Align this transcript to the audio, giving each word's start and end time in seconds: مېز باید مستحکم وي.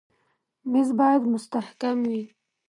مېز 0.71 0.89
باید 0.99 1.23
مستحکم 1.33 1.97
وي. 2.09 2.23